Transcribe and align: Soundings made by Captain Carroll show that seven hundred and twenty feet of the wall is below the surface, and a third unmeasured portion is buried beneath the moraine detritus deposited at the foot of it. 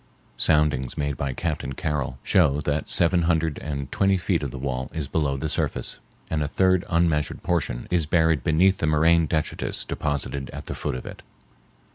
Soundings 0.37 0.97
made 0.97 1.15
by 1.15 1.31
Captain 1.33 1.73
Carroll 1.73 2.17
show 2.23 2.59
that 2.61 2.89
seven 2.89 3.21
hundred 3.21 3.59
and 3.59 3.91
twenty 3.91 4.17
feet 4.17 4.41
of 4.41 4.49
the 4.49 4.57
wall 4.57 4.89
is 4.95 5.07
below 5.07 5.37
the 5.37 5.47
surface, 5.47 5.99
and 6.27 6.41
a 6.41 6.47
third 6.47 6.83
unmeasured 6.89 7.43
portion 7.43 7.87
is 7.91 8.07
buried 8.07 8.43
beneath 8.43 8.79
the 8.79 8.87
moraine 8.87 9.27
detritus 9.27 9.85
deposited 9.85 10.49
at 10.49 10.65
the 10.65 10.73
foot 10.73 10.95
of 10.95 11.05
it. 11.05 11.21